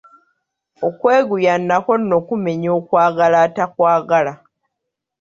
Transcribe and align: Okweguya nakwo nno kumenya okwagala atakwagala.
Okweguya 0.87 1.53
nakwo 1.67 1.93
nno 2.01 2.17
kumenya 2.27 2.69
okwagala 2.79 3.37
atakwagala. 3.47 4.33